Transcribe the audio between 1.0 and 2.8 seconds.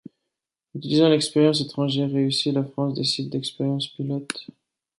l'expérience étrangère réussie, la